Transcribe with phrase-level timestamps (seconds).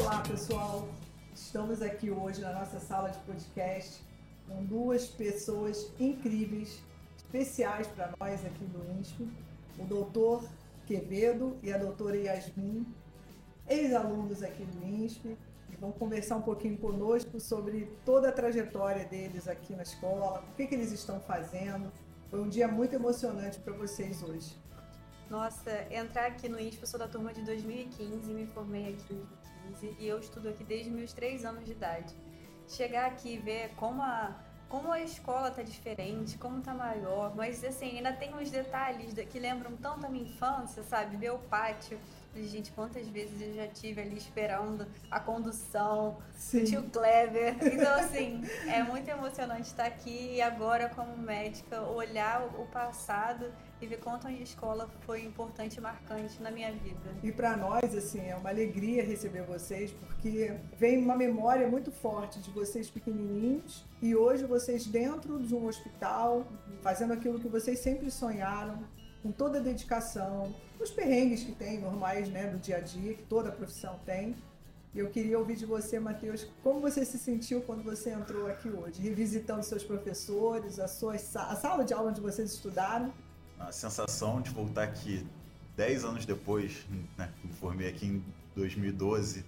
[0.00, 0.88] Olá, pessoal.
[1.34, 4.02] Estamos aqui hoje na nossa sala de podcast
[4.48, 6.82] com duas pessoas incríveis,
[7.18, 9.28] especiais para nós aqui do INSP,
[9.78, 10.42] o doutor
[10.86, 12.86] Quevedo e a doutora Yasmin,
[13.68, 15.36] ex-alunos aqui do INSP,
[15.70, 20.56] e vão conversar um pouquinho conosco sobre toda a trajetória deles aqui na escola, o
[20.56, 21.92] que, que eles estão fazendo.
[22.30, 24.56] Foi um dia muito emocionante para vocês hoje.
[25.28, 29.22] Nossa, entrar aqui no INSP, eu sou da turma de 2015, me formei aqui
[29.70, 32.14] 2015 e eu estudo aqui desde meus três anos de idade.
[32.68, 34.36] Chegar aqui e ver como a,
[34.68, 39.38] como a escola tá diferente, como tá maior, mas assim, ainda tem uns detalhes que
[39.38, 41.16] lembram tanto a minha infância, sabe?
[41.16, 41.98] Ver o pátio.
[42.32, 46.62] Gente, quantas vezes eu já tive ali esperando a condução, Sim.
[46.62, 47.56] tio Clever.
[47.60, 53.86] Então, assim, é muito emocionante estar aqui e agora, como médica, olhar o passado e
[53.86, 57.14] ver quanto a escola foi importante e marcante na minha vida.
[57.22, 62.40] E para nós, assim, é uma alegria receber vocês, porque vem uma memória muito forte
[62.40, 66.46] de vocês pequenininhos e hoje vocês dentro de um hospital,
[66.82, 68.84] fazendo aquilo que vocês sempre sonharam,
[69.22, 73.22] com toda a dedicação, os perrengues que tem normais, né, do dia a dia, que
[73.22, 74.36] toda profissão tem.
[74.94, 79.00] Eu queria ouvir de você, Matheus, como você se sentiu quando você entrou aqui hoje,
[79.00, 83.12] revisitando seus professores, a, sua, a sala de aula onde vocês estudaram.
[83.60, 85.26] A sensação de voltar aqui
[85.76, 88.24] 10 anos depois, né, me formei aqui em
[88.56, 89.44] 2012,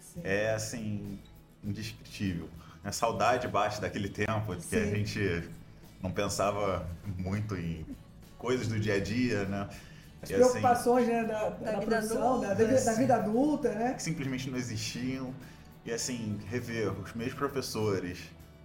[0.00, 0.20] Sim.
[0.22, 1.18] é assim,
[1.64, 2.48] indescritível.
[2.84, 4.68] A saudade bate daquele tempo, Sim.
[4.68, 5.48] que a gente
[6.02, 6.86] não pensava
[7.18, 7.84] muito em
[8.38, 9.68] coisas do dia a dia, né?
[10.22, 13.16] As e, assim, preocupações assim, né, da, da, da profissão, adulta, da, da, da, vida
[13.16, 13.94] adulta, né?
[13.94, 15.34] Que simplesmente não existiam.
[15.84, 18.18] E assim, rever os meus professores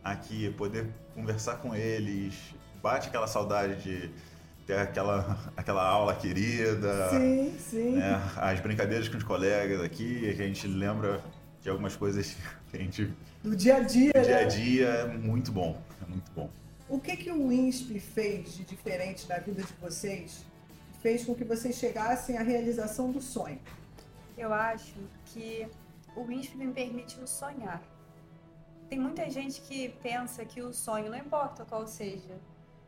[0.04, 2.36] aqui, poder conversar com eles,
[2.82, 4.12] bate aquela saudade de
[4.72, 7.10] ter aquela, aquela aula querida.
[7.10, 7.92] Sim, sim.
[7.98, 8.22] Né?
[8.38, 11.22] As brincadeiras com os colegas aqui, que a gente lembra
[11.62, 12.38] de algumas coisas
[12.70, 13.14] que a gente.
[13.44, 14.14] Do dia a dia.
[14.14, 14.46] Do dia a né?
[14.46, 15.82] dia é muito bom.
[16.02, 16.50] É muito bom.
[16.88, 20.46] O que, que o INSP fez de diferente na vida de vocês?
[21.02, 23.60] Fez com que vocês chegassem à realização do sonho?
[24.38, 24.96] Eu acho
[25.26, 25.68] que
[26.16, 27.82] o INSP me permitiu sonhar.
[28.90, 32.38] Tem muita gente que pensa que o sonho, não importa qual seja,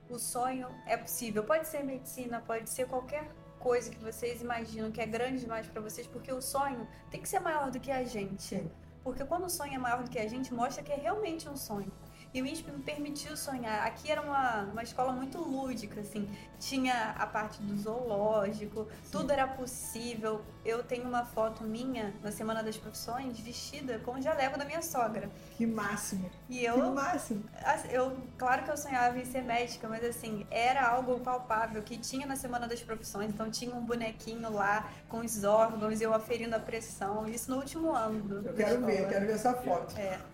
[0.10, 1.44] o sonho é possível.
[1.44, 5.82] Pode ser medicina, pode ser qualquer coisa que vocês imaginam que é grande demais para
[5.82, 8.70] vocês, porque o sonho tem que ser maior do que a gente.
[9.04, 11.56] Porque quando o sonho é maior do que a gente, mostra que é realmente um
[11.56, 11.92] sonho.
[12.34, 13.86] E o INSP me permitiu sonhar.
[13.86, 16.28] Aqui era uma, uma escola muito lúdica, assim.
[16.60, 19.12] Tinha a parte do zoológico, Sim.
[19.12, 20.42] tudo era possível.
[20.66, 24.82] Eu tenho uma foto minha na Semana das Profissões vestida com o jaleco da minha
[24.82, 25.30] sogra.
[25.56, 26.32] Que máximo!
[26.50, 27.44] E eu, que máximo!
[27.92, 32.26] Eu, claro que eu sonhava em ser médica, mas assim, era algo palpável que tinha
[32.26, 33.30] na Semana das Profissões.
[33.30, 37.28] Então tinha um bonequinho lá com os órgãos, eu aferindo a pressão.
[37.28, 38.42] Isso no último ano.
[38.44, 39.96] Eu quero ver, eu quero ver essa foto.
[40.00, 40.33] É.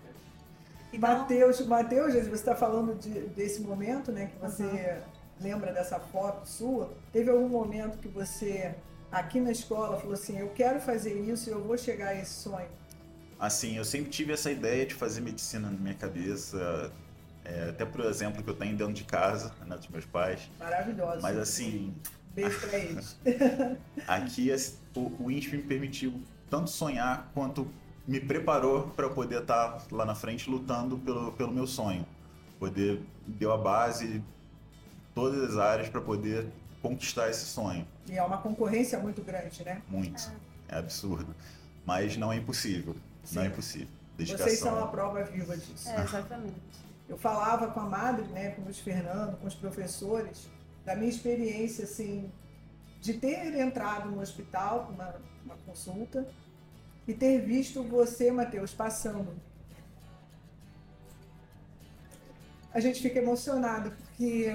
[0.92, 1.18] Então...
[1.18, 4.26] Mateus, Mateus, você está falando de, desse momento, né?
[4.26, 5.00] Que você uhum.
[5.40, 6.92] lembra dessa foto sua.
[7.12, 8.74] Teve algum momento que você,
[9.10, 12.32] aqui na escola, falou assim: Eu quero fazer isso e eu vou chegar a esse
[12.32, 12.68] sonho?
[13.38, 16.92] Assim, eu sempre tive essa ideia de fazer medicina na minha cabeça.
[17.42, 20.50] É, até por exemplo que eu tenho dentro de casa, né, dos meus pais.
[20.58, 21.22] Maravilhoso.
[21.22, 21.94] Mas assim.
[22.34, 23.16] Beijo pra eles.
[24.06, 24.52] aqui
[24.94, 27.66] o, o INSP me permitiu tanto sonhar quanto
[28.10, 32.04] me preparou para poder estar tá lá na frente lutando pelo, pelo meu sonho.
[32.58, 34.20] Poder deu a base
[35.14, 36.48] todas as áreas para poder
[36.82, 37.86] conquistar esse sonho.
[38.08, 39.80] E é uma concorrência muito grande, né?
[39.88, 40.20] Muito.
[40.68, 41.32] É, é absurdo.
[41.86, 42.96] Mas não é impossível.
[43.22, 43.36] Sim.
[43.36, 43.94] Não é impossível.
[44.16, 44.44] Dedicação.
[44.44, 45.88] Vocês são a prova viva disso.
[45.88, 46.60] É, exatamente.
[47.08, 50.48] Eu falava com a madre, né, com o Luiz Fernando, com os professores,
[50.84, 52.28] da minha experiência, assim,
[53.00, 56.26] de ter entrado no hospital com uma, uma consulta
[57.10, 59.30] e ter visto você, Matheus, passando.
[62.72, 64.46] A gente fica emocionado, porque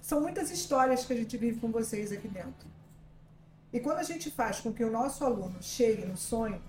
[0.00, 2.66] são muitas histórias que a gente vive com vocês aqui dentro.
[3.74, 6.62] E quando a gente faz com que o nosso aluno chegue no sonho,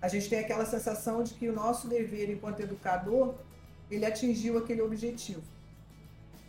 [0.00, 3.34] a gente tem aquela sensação de que o nosso dever enquanto educador,
[3.90, 5.42] ele atingiu aquele objetivo.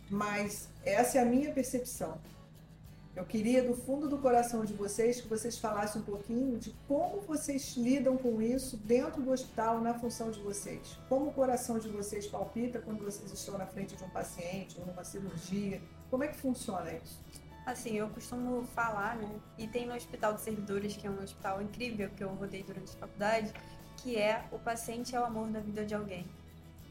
[0.08, 2.16] Mas essa é a minha percepção.
[3.16, 7.20] Eu queria, do fundo do coração de vocês, que vocês falassem um pouquinho de como
[7.22, 10.96] vocês lidam com isso dentro do hospital, na função de vocês.
[11.08, 14.86] Como o coração de vocês palpita quando vocês estão na frente de um paciente ou
[14.86, 15.82] numa cirurgia.
[16.08, 17.20] Como é que funciona isso?
[17.66, 19.28] Assim, eu costumo falar, né?
[19.58, 22.92] E tem no Hospital de Servidores, que é um hospital incrível que eu rodei durante
[22.96, 23.52] a faculdade,
[23.96, 26.24] que é o paciente é o amor da vida de alguém.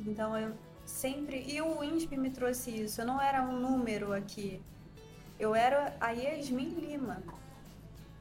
[0.01, 0.54] Então eu
[0.86, 1.44] sempre.
[1.48, 3.01] E o INSP me trouxe isso.
[3.01, 4.62] Eu não era um número aqui
[5.40, 7.24] eu era a Yasmin Lima.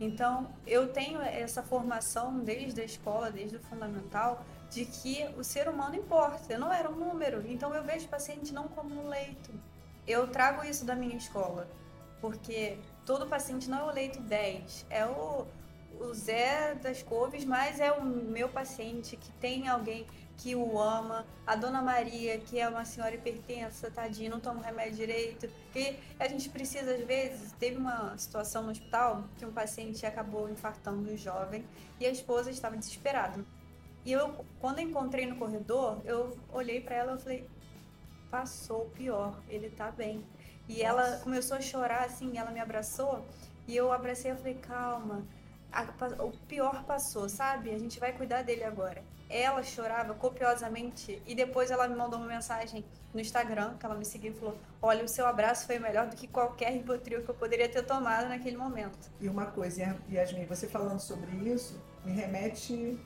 [0.00, 5.68] Então, eu tenho essa formação desde a escola, desde o fundamental, de que o ser
[5.68, 6.52] humano importa.
[6.52, 9.50] Eu não era um número, então eu vejo o paciente não como um leito.
[10.06, 11.68] Eu trago isso da minha escola,
[12.20, 15.46] porque todo paciente não é o leito 10, é o,
[16.00, 20.06] o Zé das couves, mas é o meu paciente que tem alguém
[20.38, 24.94] que o ama, a Dona Maria, que é uma senhora hipertensa, tadinha, não toma remédio
[24.94, 30.06] direito, que a gente precisa, às vezes, teve uma situação no hospital que um paciente
[30.06, 31.64] acabou infartando um jovem
[31.98, 33.44] e a esposa estava desesperada.
[34.04, 37.50] E eu, quando eu encontrei no corredor, eu olhei para ela e falei,
[38.30, 40.24] passou o pior, ele tá bem.
[40.68, 40.84] E Nossa.
[40.84, 43.26] ela começou a chorar, assim, ela me abraçou
[43.66, 45.26] e eu abracei e falei, calma,
[45.72, 45.84] a,
[46.24, 47.70] o pior passou, sabe?
[47.70, 52.28] A gente vai cuidar dele agora ela chorava copiosamente e depois ela me mandou uma
[52.28, 56.08] mensagem no Instagram, que ela me seguiu e falou: Olha, o seu abraço foi melhor
[56.08, 59.10] do que qualquer ribotril que eu poderia ter tomado naquele momento.
[59.20, 62.98] E uma coisa, Yasmin, você falando sobre isso, me remete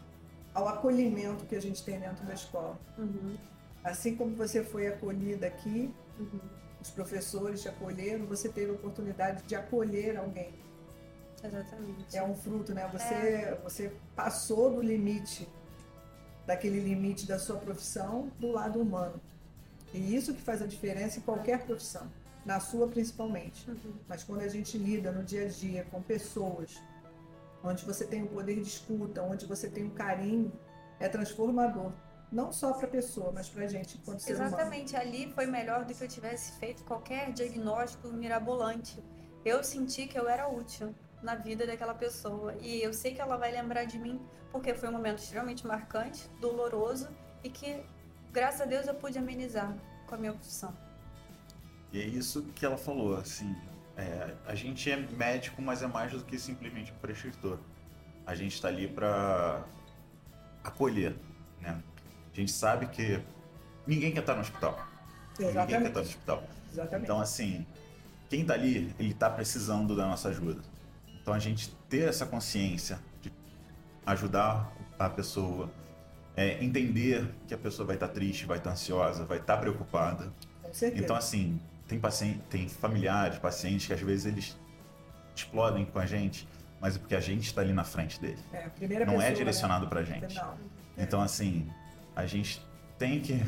[0.55, 2.79] ao acolhimento que a gente tem dentro da escola.
[2.97, 3.37] Uhum.
[3.83, 6.41] Assim como você foi acolhida aqui, uhum.
[6.81, 10.55] os professores te acolheram, você teve a oportunidade de acolher alguém.
[11.43, 12.17] Exatamente.
[12.17, 12.89] É um fruto, né?
[12.93, 13.61] Você, é.
[13.63, 15.49] você passou do limite
[16.47, 19.21] daquele limite da sua profissão do lado humano.
[19.95, 22.11] E isso que faz a diferença em qualquer profissão,
[22.45, 23.69] na sua principalmente.
[23.71, 23.95] Uhum.
[24.09, 26.81] Mas quando a gente lida no dia a dia com pessoas,
[27.63, 30.53] onde você tem o um poder de escuta, onde você tem um carinho,
[30.99, 31.93] é transformador.
[32.31, 35.09] Não só para a pessoa, mas para a gente enquanto ser Exatamente, humano.
[35.09, 39.03] ali foi melhor do que eu tivesse feito qualquer diagnóstico mirabolante.
[39.45, 42.55] Eu senti que eu era útil na vida daquela pessoa.
[42.61, 44.21] E eu sei que ela vai lembrar de mim
[44.51, 47.09] porque foi um momento extremamente marcante, doloroso
[47.43, 47.83] e que,
[48.31, 49.75] graças a Deus, eu pude amenizar
[50.07, 50.77] com a minha profissão.
[51.93, 53.55] E é isso que ela falou, assim,
[53.97, 57.59] é, a gente é médico, mas é mais do que simplesmente prescritor.
[58.27, 59.65] A gente está ali para
[60.63, 61.15] acolher,
[61.61, 61.83] né?
[62.33, 63.23] A gente sabe que
[63.87, 64.79] ninguém quer estar no hospital.
[65.39, 65.57] Exatamente.
[65.57, 66.45] Ninguém quer estar no hospital.
[66.71, 67.05] Exatamente.
[67.05, 67.67] Então, assim,
[68.31, 70.63] quem está ali, ele está precisando da nossa ajuda.
[71.23, 73.33] Então, a gente ter essa consciência de
[74.05, 75.71] ajudar a pessoa,
[76.37, 80.33] é, entender que a pessoa vai estar triste, vai estar ansiosa, vai estar preocupada.
[80.95, 84.57] Então, assim, tem, paciente, tem familiares, pacientes que às vezes eles
[85.35, 86.49] explodem com a gente,
[86.81, 88.39] mas é porque a gente está ali na frente dele.
[88.53, 89.33] É, não é né?
[89.33, 89.91] direcionado né?
[89.91, 90.35] para a gente.
[90.35, 90.55] Não.
[90.99, 91.71] Então, assim,
[92.17, 92.61] a gente
[92.99, 93.41] tem que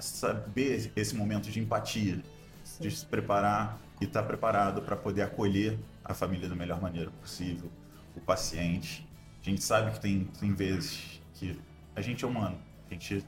[0.00, 2.20] saber esse momento de empatia,
[2.64, 2.82] Sim.
[2.82, 5.78] de se preparar e estar tá preparado para poder acolher
[6.08, 7.70] a família da melhor maneira possível,
[8.16, 9.06] o paciente.
[9.40, 11.60] A gente sabe que tem, tem vezes que
[11.94, 12.58] a gente é humano,
[12.90, 13.24] a gente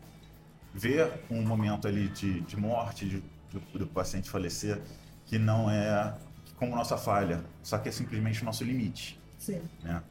[0.73, 4.81] vê um momento ali de, de morte de, do, do paciente falecer
[5.27, 6.17] que não é
[6.57, 9.21] como nossa falha, só que é simplesmente o nosso limite.
[9.39, 9.63] Sim.
[9.83, 10.03] Né?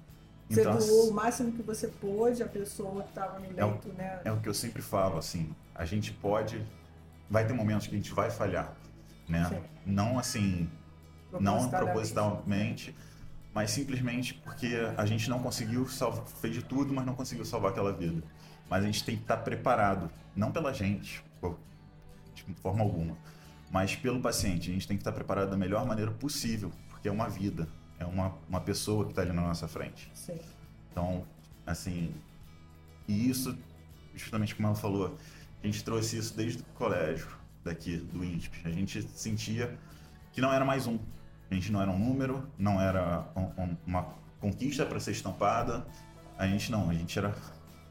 [0.49, 3.65] Você então, doou o máximo que você pôde, a pessoa que estava no leito, é
[3.65, 4.21] o, né?
[4.25, 6.65] É o que eu sempre falo, assim, a gente pode,
[7.29, 8.73] vai ter momentos que a gente vai falhar,
[9.27, 9.45] né?
[9.45, 9.61] Sim.
[9.85, 10.69] Não assim,
[11.39, 12.95] não propositalmente,
[13.53, 17.71] mas simplesmente porque a gente não conseguiu salvar, fez de tudo, mas não conseguiu salvar
[17.71, 18.23] aquela vida.
[18.69, 21.23] Mas a gente tem que estar preparado, não pela gente,
[22.35, 23.17] de forma alguma,
[23.71, 24.69] mas pelo paciente.
[24.69, 27.67] A gente tem que estar preparado da melhor maneira possível, porque é uma vida,
[27.99, 30.09] é uma, uma pessoa que está ali na nossa frente.
[30.13, 30.39] Sim.
[30.91, 31.25] Então,
[31.65, 32.13] assim,
[33.07, 33.57] e isso,
[34.15, 35.17] justamente como ela falou,
[35.63, 37.27] a gente trouxe isso desde o colégio
[37.63, 38.61] daqui, do INSP.
[38.65, 39.77] A gente sentia
[40.31, 40.99] que não era mais um,
[41.49, 44.07] a gente não era um número, não era um, um, uma
[44.39, 45.85] conquista para ser estampada.
[46.37, 47.33] A gente não, a gente era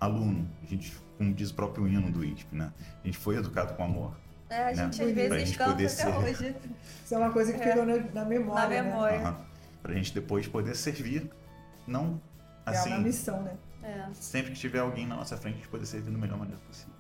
[0.00, 0.49] aluno.
[0.62, 2.73] A gente, como diz o próprio hino do ISP, né?
[3.03, 4.17] A gente foi educado com amor.
[4.49, 5.09] É, a gente né?
[5.09, 6.09] às vezes gente canta até ser...
[6.09, 6.57] hoje.
[7.05, 7.67] Isso é uma coisa que é.
[7.69, 8.83] ficou na, na memória.
[8.83, 9.19] Na memória.
[9.19, 9.31] Né?
[9.31, 9.37] Uhum.
[9.83, 11.31] Pra gente depois poder servir,
[11.87, 12.21] não
[12.65, 12.91] assim.
[12.91, 13.57] É uma missão, né?
[13.83, 14.09] É.
[14.12, 16.98] Sempre que tiver alguém na nossa frente, a gente poder servir da melhor maneira possível.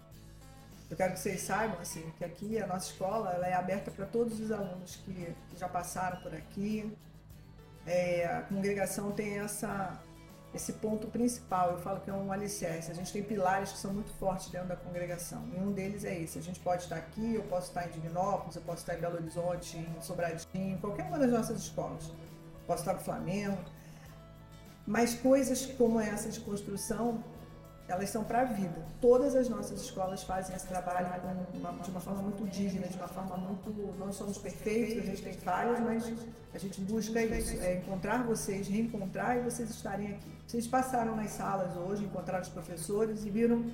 [0.90, 4.06] Eu quero que vocês saibam assim, que aqui a nossa escola ela é aberta para
[4.06, 6.96] todos os alunos que, que, já passaram por aqui.
[7.86, 10.00] É, a congregação tem essa,
[10.54, 12.90] esse ponto principal, eu falo que é um alicerce.
[12.90, 15.46] A gente tem pilares que são muito fortes dentro da congregação.
[15.54, 16.38] E um deles é esse.
[16.38, 19.16] A gente pode estar aqui, eu posso estar em Divinópolis, eu posso estar em Belo
[19.16, 22.10] Horizonte, em Sobradinho, qualquer uma das nossas escolas.
[22.66, 23.58] Posso estar no Flamengo.
[24.86, 27.22] Mas coisas como essa de construção
[27.88, 28.84] elas são para a vida.
[29.00, 31.08] Todas as nossas escolas fazem esse trabalho
[31.82, 33.70] de uma forma muito digna, de uma forma muito.
[33.98, 36.12] Não somos perfeitos, a gente tem falhas, mas
[36.52, 40.30] a gente busca isso: é encontrar vocês, reencontrar e vocês estarem aqui.
[40.46, 43.64] Vocês passaram nas salas hoje, encontraram os professores e viram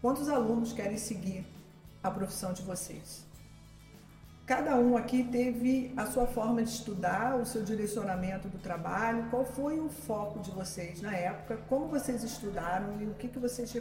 [0.00, 1.46] quantos alunos querem seguir
[2.02, 3.31] a profissão de vocês.
[4.44, 9.30] Cada um aqui teve a sua forma de estudar, o seu direcionamento do trabalho.
[9.30, 11.58] Qual foi o foco de vocês na época?
[11.68, 13.72] Como vocês estudaram e o que, que vocês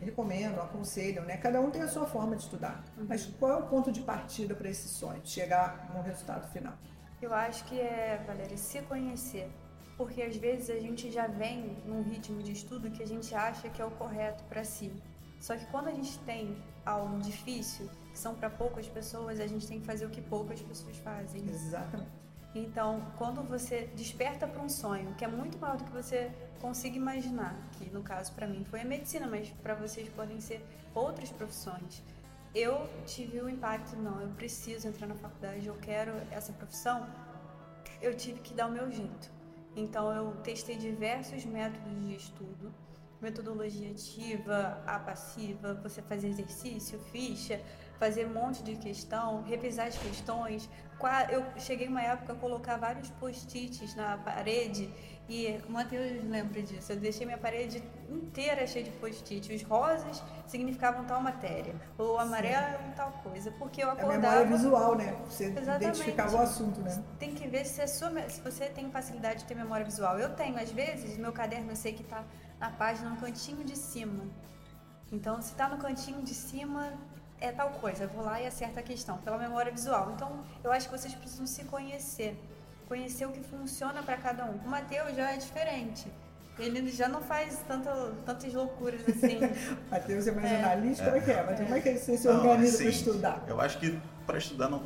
[0.00, 1.24] recomendam, aconselham?
[1.24, 1.36] Né?
[1.36, 2.84] Cada um tem a sua forma de estudar.
[2.98, 3.06] Uhum.
[3.08, 6.74] Mas qual é o ponto de partida para esse sonho, chegar no resultado final?
[7.22, 9.48] Eu acho que é, Valéria, se conhecer.
[9.96, 13.68] Porque às vezes a gente já vem num ritmo de estudo que a gente acha
[13.68, 14.92] que é o correto para si.
[15.38, 19.66] Só que quando a gente tem algo difícil, que são para poucas pessoas, a gente
[19.66, 21.42] tem que fazer o que poucas pessoas fazem.
[21.48, 22.08] Exatamente.
[22.54, 26.30] Então, quando você desperta para um sonho que é muito maior do que você
[26.60, 30.64] consiga imaginar, que no caso para mim foi a medicina, mas para vocês podem ser
[30.94, 32.00] outras profissões.
[32.54, 37.04] Eu tive o impacto, não, eu preciso entrar na faculdade, eu quero essa profissão.
[38.00, 39.28] Eu tive que dar o meu jeito.
[39.74, 42.72] Então, eu testei diversos métodos de estudo
[43.24, 47.60] metodologia ativa, a passiva, você fazer exercício, ficha,
[48.04, 50.68] fazer um monte de questão, revisar as questões.
[51.30, 54.90] Eu cheguei uma época a colocar vários post-its na parede
[55.28, 56.92] e o Matheus lembra disso.
[56.92, 59.54] Eu deixei minha parede inteira cheia de post-it.
[59.54, 62.92] Os rosas significavam tal matéria, o amarelo Sim.
[62.94, 64.14] tal coisa, porque eu acordava.
[64.14, 65.16] É memória visual, né?
[65.26, 65.84] Você Exatamente.
[65.84, 67.02] identificava o assunto, né?
[67.18, 70.18] Tem que ver se, é sua, se você tem facilidade de ter memória visual.
[70.18, 72.22] Eu tenho, às vezes, meu caderno eu sei que está
[72.60, 74.24] na página no cantinho de cima.
[75.10, 76.92] Então, se está no cantinho de cima,
[77.44, 78.04] é tal coisa.
[78.04, 80.12] Eu vou lá e acerto a questão pela memória visual.
[80.14, 82.38] Então, eu acho que vocês precisam se conhecer.
[82.88, 84.56] Conhecer o que funciona para cada um.
[84.64, 86.06] O Matheus já é diferente.
[86.58, 87.88] Ele já não faz tanto,
[88.24, 89.40] tantas loucuras assim.
[89.90, 90.62] Matheus é mais é.
[90.62, 91.42] analítico, como é que é?
[91.42, 93.44] Mas como é que você se organiza para estudar?
[93.48, 94.82] Eu acho que para estudar não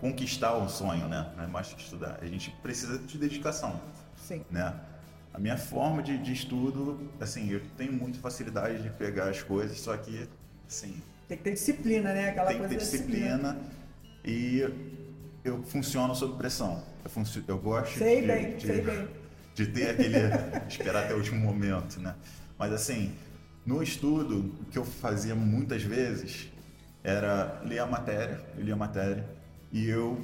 [0.00, 1.30] conquistar o sonho, né?
[1.36, 2.18] Não é mais que estudar.
[2.22, 3.78] A gente precisa de dedicação.
[4.16, 4.42] Sim.
[4.50, 4.74] Né?
[5.34, 9.78] A minha forma de, de estudo, assim, eu tenho muita facilidade de pegar as coisas,
[9.78, 10.28] só que,
[10.66, 11.02] assim...
[11.30, 12.30] Tem que ter disciplina, né?
[12.30, 13.56] Aquela tem que ter disciplina, disciplina,
[14.24, 14.68] e
[15.44, 16.82] eu funciono sob pressão.
[17.04, 19.08] Eu, funcio, eu gosto sei de, bem, de, sei bem.
[19.54, 20.18] de ter aquele...
[20.68, 22.16] esperar até o último momento, né?
[22.58, 23.14] Mas, assim,
[23.64, 26.50] no estudo, o que eu fazia muitas vezes
[27.04, 29.24] era ler a matéria, eu lia a matéria,
[29.70, 30.20] e eu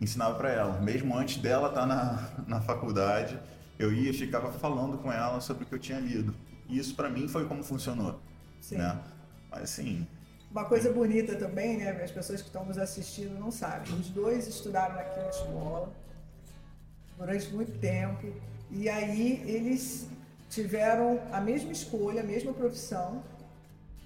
[0.00, 3.38] ensinava para ela, mesmo antes dela estar tá na, na faculdade
[3.78, 6.34] eu ia e ficava falando com ela sobre o que eu tinha lido.
[6.66, 8.18] E isso para mim foi como funcionou.
[8.58, 8.78] Sim.
[8.78, 8.98] Né?
[9.50, 10.06] Mas assim.
[10.50, 11.90] Uma coisa bonita também, né?
[12.02, 13.92] As pessoas que estão nos assistindo não sabem.
[13.94, 15.92] Os dois estudaram naquela escola
[17.18, 18.26] durante muito tempo.
[18.70, 20.08] E aí eles
[20.48, 23.22] tiveram a mesma escolha, a mesma profissão.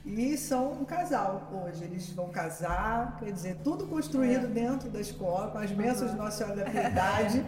[0.05, 1.85] E são um casal hoje.
[1.85, 4.49] Eles vão casar, quer dizer, tudo construído é.
[4.49, 6.17] dentro da escola, com as bênçãos uhum.
[6.17, 7.45] de Nossa Senhora da Piedade.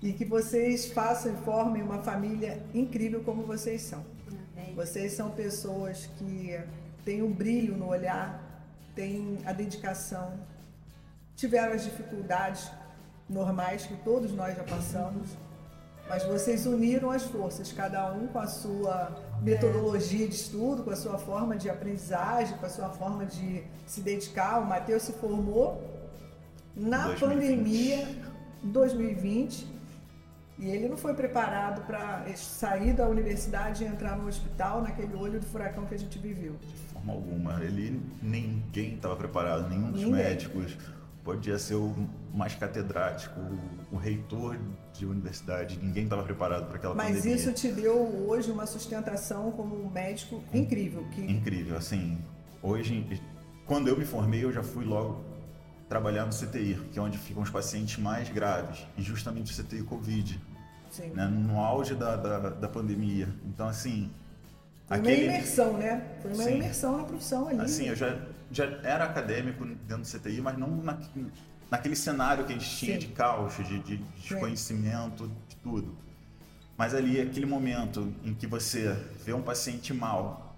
[0.00, 4.04] e que vocês façam e formem uma família incrível como vocês são.
[4.56, 4.74] Amém.
[4.74, 6.58] Vocês são pessoas que
[7.04, 8.40] têm um brilho no olhar,
[8.94, 10.38] têm a dedicação,
[11.36, 12.70] tiveram as dificuldades
[13.28, 15.28] normais que todos nós já passamos,
[16.08, 20.96] mas vocês uniram as forças, cada um com a sua metodologia de estudo, com a
[20.96, 24.60] sua forma de aprendizagem, com a sua forma de se dedicar.
[24.60, 25.82] O Matheus se formou
[26.74, 27.20] na 2020.
[27.20, 28.08] pandemia
[28.62, 29.66] 2020
[30.58, 35.40] e ele não foi preparado para sair da universidade e entrar no hospital naquele olho
[35.40, 36.54] do furacão que a gente viveu.
[37.04, 37.62] Forma alguma.
[37.62, 40.22] Ele ninguém estava preparado, nenhum dos ninguém.
[40.22, 40.76] médicos.
[41.24, 41.94] Podia ser o
[42.34, 43.38] mais catedrático,
[43.92, 44.58] o reitor
[44.92, 47.36] de universidade, ninguém estava preparado para aquela Mas pandemia.
[47.36, 51.04] isso te deu hoje uma sustentação como médico incrível.
[51.12, 51.20] Que...
[51.20, 52.18] Incrível, assim.
[52.60, 53.06] Hoje,
[53.66, 55.22] quando eu me formei, eu já fui logo
[55.88, 59.84] trabalhar no CTI, que é onde ficam os pacientes mais graves, e justamente o CTI
[59.84, 60.40] Covid,
[61.14, 63.28] né, no auge da, da, da, pandemia.
[63.46, 64.10] Então, assim.
[64.92, 65.28] Foi aquele...
[65.28, 66.02] uma imersão, né?
[66.20, 66.54] Foi uma Sim.
[66.56, 67.60] imersão na profissão ali.
[67.60, 68.18] Assim, eu já,
[68.50, 70.98] já era acadêmico dentro do CTI, mas não na,
[71.70, 73.06] naquele cenário que a gente tinha Sim.
[73.06, 75.96] de caos, de, de desconhecimento, de tudo.
[76.76, 80.56] Mas ali, aquele momento em que você vê um paciente mal,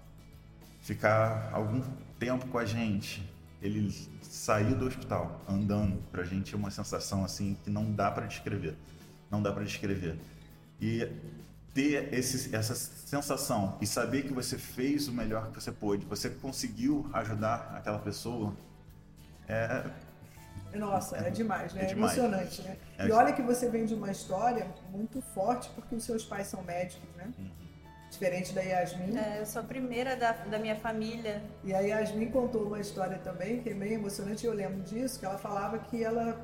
[0.80, 1.82] ficar algum
[2.18, 3.22] tempo com a gente,
[3.62, 3.90] ele
[4.22, 8.74] sair do hospital andando, pra gente é uma sensação assim que não dá para descrever.
[9.30, 10.16] Não dá para descrever.
[10.80, 11.08] E
[11.74, 16.30] ter esse, essa sensação e saber que você fez o melhor que você pôde, você
[16.30, 18.54] conseguiu ajudar aquela pessoa,
[19.48, 19.84] é.
[20.74, 21.82] Nossa, é, é demais, né?
[21.82, 22.16] É, demais.
[22.16, 22.76] emocionante, né?
[22.98, 26.46] É e olha que você vem de uma história muito forte, porque os seus pais
[26.46, 27.32] são médicos, né?
[27.38, 27.64] Uhum
[28.14, 29.16] diferente da Yasmin.
[29.16, 31.42] É, eu sou a primeira da, da minha família.
[31.62, 35.26] E a Yasmin contou uma história também que é meio emocionante, eu lembro disso, que
[35.26, 36.40] ela falava que ela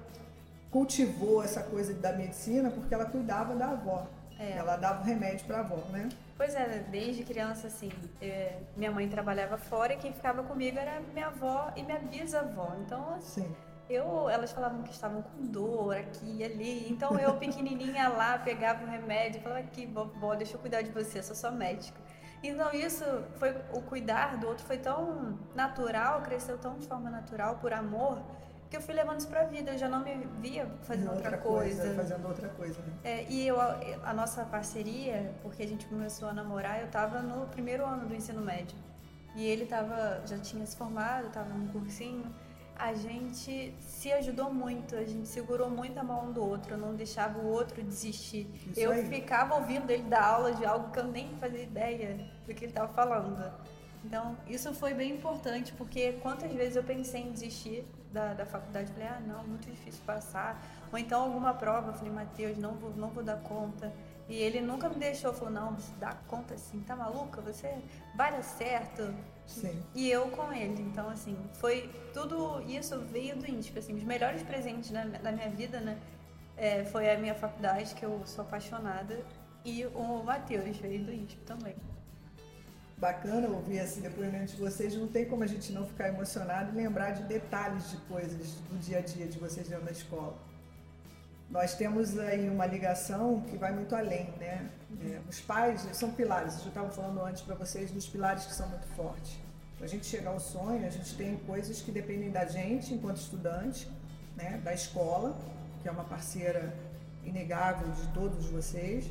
[0.71, 4.07] cultivou essa coisa da medicina porque ela cuidava da avó.
[4.40, 4.56] É.
[4.56, 6.09] Ela dava remédio para a avó, né?
[6.35, 7.92] Pois é, desde criança, assim,
[8.23, 12.75] é, minha mãe trabalhava fora e quem ficava comigo era minha avó e minha bisavó.
[12.80, 13.54] Então, Sim.
[13.90, 16.90] eu, elas falavam que estavam com dor aqui e ali.
[16.90, 20.90] Então eu, pequenininha lá, pegava o remédio e falava: aqui, vovó, deixa eu cuidar de
[20.90, 22.00] você, eu sou sua médica.
[22.42, 23.04] Então isso
[23.38, 28.23] foi o cuidar do outro foi tão natural, cresceu tão de forma natural por amor
[28.71, 29.73] que eu fui levando isso pra vida.
[29.73, 31.83] Eu já não me via fazendo outra, outra coisa.
[31.83, 31.95] coisa.
[31.97, 32.93] Fazendo outra coisa, né?
[33.05, 37.47] É, e eu, a nossa parceria, porque a gente começou a namorar, eu tava no
[37.49, 38.77] primeiro ano do ensino médio.
[39.35, 42.25] E ele tava, já tinha se formado, tava no cursinho
[42.81, 47.39] a gente se ajudou muito, a gente segurou muito a mão do outro, não deixava
[47.39, 48.50] o outro desistir.
[48.71, 49.07] Isso eu aí.
[49.07, 52.71] ficava ouvindo ele dar aula de algo que eu nem fazia ideia do que ele
[52.71, 53.53] estava falando.
[54.04, 58.90] Então, isso foi bem importante, porque quantas vezes eu pensei em desistir da, da faculdade,
[58.92, 60.61] falei, ah, não, muito difícil passar.
[60.92, 63.92] Ou então alguma prova, eu falei, Matheus, não vou, não vou dar conta.
[64.28, 67.40] E ele nunca me deixou, falou, não, você dá conta assim, tá maluca?
[67.42, 67.78] Você
[68.14, 69.12] vai dar certo.
[69.47, 69.83] Sim.
[69.95, 70.83] E eu com ele.
[70.83, 73.78] Então, assim, foi tudo isso veio do INSP.
[73.78, 75.99] Assim, os melhores presentes da, da minha vida, né?
[76.57, 79.25] É, foi a minha faculdade, que eu sou apaixonada,
[79.64, 81.75] e o Matheus veio do INSP também.
[83.00, 84.95] Bacana ouvir esse depoimento de vocês.
[84.95, 88.78] Não tem como a gente não ficar emocionado e lembrar de detalhes de coisas do
[88.78, 90.37] dia a dia de vocês dentro da escola.
[91.49, 94.71] Nós temos aí uma ligação que vai muito além, né?
[95.02, 96.61] É, os pais são pilares.
[96.61, 99.38] Eu estava falando antes para vocês dos pilares que são muito fortes.
[99.78, 103.16] Para a gente chegar ao sonho, a gente tem coisas que dependem da gente enquanto
[103.16, 103.90] estudante,
[104.37, 104.61] né?
[104.62, 105.35] Da escola,
[105.80, 106.76] que é uma parceira
[107.25, 109.11] inegável de todos vocês,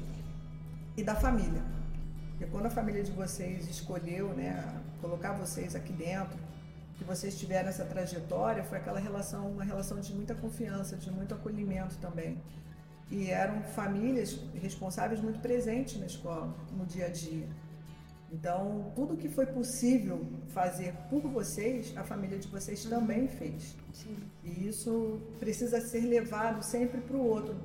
[0.95, 1.78] e da família.
[2.39, 6.39] Porque quando a família de vocês escolheu, né, colocar vocês aqui dentro,
[6.97, 11.33] que vocês tiveram essa trajetória foi aquela relação, uma relação de muita confiança, de muito
[11.35, 12.41] acolhimento também.
[13.11, 17.45] E eram famílias responsáveis muito presentes na escola, no dia a dia.
[18.31, 22.91] Então, tudo que foi possível fazer por vocês, a família de vocês uhum.
[22.91, 23.75] também fez.
[23.91, 24.15] Sim.
[24.45, 27.57] E isso precisa ser levado sempre para o outro.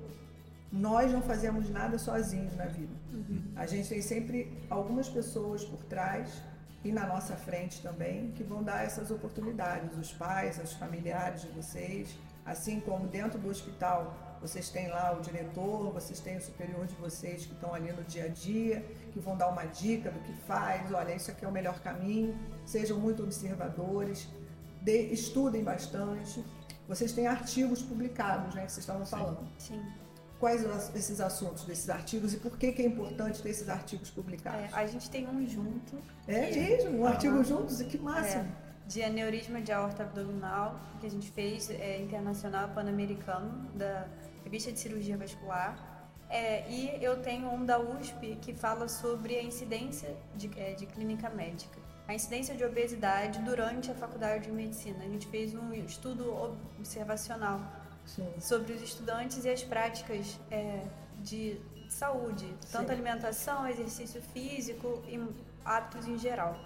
[0.75, 2.93] Nós não fazemos nada sozinhos na vida.
[3.13, 3.53] Uhum.
[3.55, 6.43] A gente tem sempre algumas pessoas por trás
[6.83, 11.49] e na nossa frente também, que vão dar essas oportunidades, os pais, os familiares de
[11.51, 16.87] vocês, assim como dentro do hospital vocês têm lá o diretor, vocês têm o superior
[16.87, 20.19] de vocês que estão ali no dia a dia, que vão dar uma dica do
[20.21, 24.29] que faz, olha, isso aqui é o melhor caminho, sejam muito observadores,
[24.83, 26.45] de, estudem bastante.
[26.89, 29.49] Vocês têm artigos publicados, né, que vocês estavam falando.
[29.57, 29.81] Sim.
[29.81, 30.04] Sim
[30.45, 30.63] quais
[30.95, 34.61] esses assuntos desses artigos e por que, que é importante ter esses artigos publicados?
[34.61, 35.97] É, a gente tem um junto.
[36.29, 37.01] É mesmo?
[37.01, 37.81] Um artigo juntos?
[37.81, 38.43] Que máximo!
[38.43, 44.07] É, de aneurisma de aorta abdominal, que a gente fez é, internacional pan-americano, da
[44.45, 46.13] revista de cirurgia vascular.
[46.29, 50.85] É, e eu tenho um da USP que fala sobre a incidência de, é, de
[50.85, 51.79] clínica médica.
[52.07, 54.99] A incidência de obesidade durante a faculdade de medicina.
[55.05, 56.31] A gente fez um estudo
[56.79, 57.63] observacional
[58.07, 58.29] Sim.
[58.41, 60.83] sobre os estudantes e as práticas é,
[61.21, 62.93] de saúde, tanto Sim.
[62.93, 65.21] alimentação, exercício físico e
[65.65, 66.59] hábitos em geral.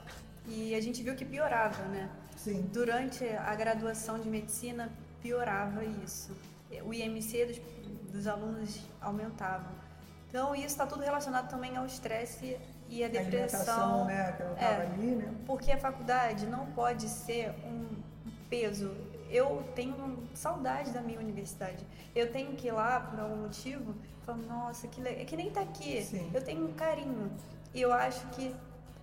[0.46, 2.10] E a gente viu que piorava, né?
[2.36, 2.62] Sim.
[2.72, 4.90] Durante a graduação de medicina,
[5.22, 6.34] piorava isso.
[6.84, 7.58] O IMC dos,
[8.12, 9.70] dos alunos aumentava.
[10.28, 14.04] Então, isso está tudo relacionado também ao estresse e à depressão.
[14.04, 14.32] né?
[14.32, 15.34] Que eu é, ali, né?
[15.46, 17.88] Porque a faculdade não pode ser um
[18.48, 18.94] peso
[19.30, 21.84] eu tenho saudade da minha universidade.
[22.14, 25.22] Eu tenho que ir lá por algum motivo, falo, nossa, que legal.
[25.22, 26.02] É que nem tá aqui.
[26.02, 26.30] Sim.
[26.32, 27.30] Eu tenho um carinho.
[27.74, 28.54] E eu acho que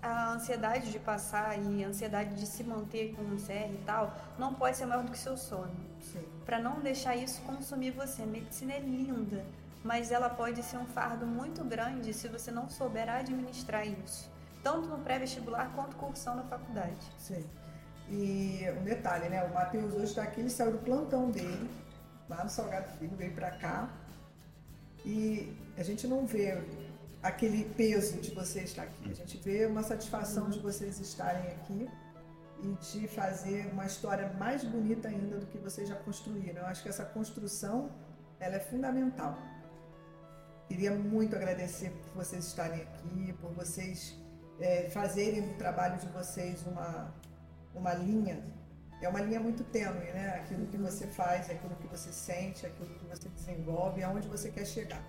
[0.06, 4.16] a ansiedade de passar e a ansiedade de se manter com um CR e tal,
[4.38, 5.76] não pode ser maior do que seu sonho.
[6.46, 8.22] Para não deixar isso consumir você.
[8.22, 9.44] A medicina é linda,
[9.84, 14.30] mas ela pode ser um fardo muito grande se você não souber administrar isso.
[14.64, 16.98] Tanto no pré-vestibular quanto cursão na faculdade.
[17.18, 17.44] Sim.
[18.10, 19.44] E um detalhe, né?
[19.44, 21.70] O Matheus hoje está aqui, ele saiu do plantão dele,
[22.30, 23.90] lá no Salgado Filho, veio para cá.
[25.04, 26.64] E a gente não vê
[27.22, 29.10] aquele peso de você estar aqui.
[29.10, 31.90] A gente vê uma satisfação de vocês estarem aqui
[32.64, 36.62] e de fazer uma história mais bonita ainda do que vocês já construíram.
[36.62, 37.90] Eu acho que essa construção
[38.40, 39.38] ela é fundamental.
[40.68, 44.16] Queria muito agradecer por vocês estarem aqui, por vocês
[44.60, 47.14] é, fazerem do trabalho de vocês uma,
[47.76, 48.44] uma linha,
[49.02, 50.42] é uma linha muito tênue, né?
[50.42, 54.66] Aquilo que você faz, aquilo que você sente, aquilo que você desenvolve, aonde você quer
[54.66, 55.04] chegar.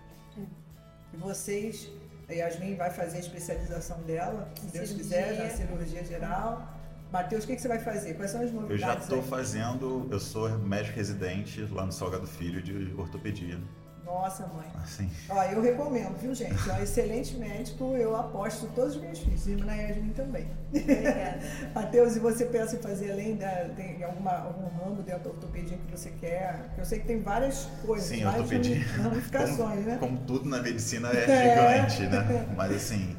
[1.12, 1.90] E vocês,
[2.28, 6.74] a Yasmin vai fazer a especialização dela, se Deus quiser, na cirurgia geral.
[7.12, 8.14] Matheus, o que, que você vai fazer?
[8.14, 8.82] Quais são as novidades?
[8.82, 13.58] Eu já estou fazendo, eu sou médico residente lá no Salgado Filho de ortopedia.
[14.06, 14.66] Nossa, mãe.
[14.82, 15.10] Assim.
[15.28, 16.70] Ó, eu recomendo, viu, gente?
[16.70, 20.48] É um excelente médico, eu aposto todos os meus filhos, e na Yasmin também.
[20.68, 21.40] Obrigada.
[21.74, 23.50] Matheus, e você pensa em fazer além da.
[23.76, 26.70] Tem alguma, algum ramo dentro da ortopedia que você quer?
[26.78, 28.86] Eu sei que tem várias coisas, Sim, várias ortopedia.
[29.02, 29.96] ramificações, como, né?
[30.00, 31.88] Como tudo na medicina é, É.
[31.88, 32.46] gigante, né?
[32.56, 33.16] Mas assim,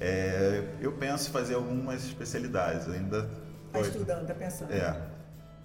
[0.00, 2.88] é, eu penso em fazer algumas especialidades.
[2.88, 3.28] Ainda
[3.72, 4.72] Tá estudando, tá pensando.
[4.72, 4.96] É,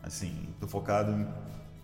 [0.02, 1.26] assim, tô focado em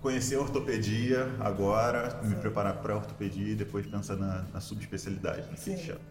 [0.01, 2.41] conhecer a ortopedia agora, me Sim.
[2.41, 5.77] preparar para ortopedia e depois pensar na, na subespecialidade, né, que Sim.
[5.77, 6.01] chama.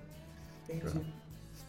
[0.69, 1.15] Entendi.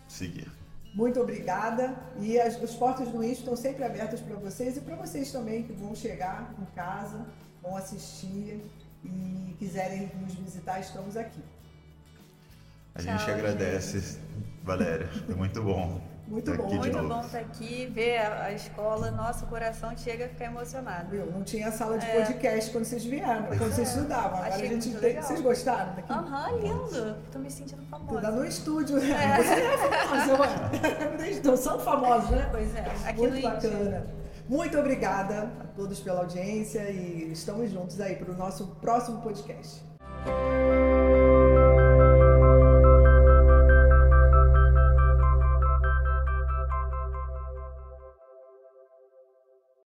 [0.08, 0.52] Seguir.
[0.94, 1.96] Muito obrigada.
[2.20, 5.64] E as, as portas do INSP estão sempre abertas para vocês e para vocês também
[5.64, 7.26] que vão chegar em casa,
[7.62, 8.62] vão assistir
[9.04, 11.42] e quiserem nos visitar, estamos aqui.
[12.96, 14.20] A Tchau, gente agradece,
[14.64, 15.08] Valéria.
[15.26, 16.02] Foi muito bom.
[16.30, 16.74] Muito bom.
[16.76, 17.10] Muito novo.
[17.10, 21.10] bom estar aqui, ver a, a escola, nosso coração chega a ficar emocionado.
[21.10, 21.26] Viu?
[21.26, 22.20] Não tinha sala de É.
[22.24, 23.92] podcast quando vocês vieram, quando vocês é.
[23.94, 24.38] estudavam.
[24.38, 25.00] Agora Achei a gente tem.
[25.02, 25.24] legal.
[25.24, 26.12] Vocês gostaram daqui?
[26.14, 27.16] Aham, lindo.
[27.32, 28.32] Tô me sentindo Tudo famosa.
[28.32, 29.38] no estúdio, né?
[29.38, 31.42] Você é famosa, ué.
[31.44, 32.48] Não são famosos, né?
[32.52, 33.50] Pois é, aqui Muito no Índio.
[33.52, 34.04] bacana.
[34.48, 39.82] Muito obrigada a todos pela audiência e estamos juntos aí para o nosso próximo podcast.